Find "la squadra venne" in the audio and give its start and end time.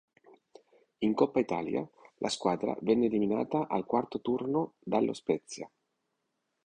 2.15-3.05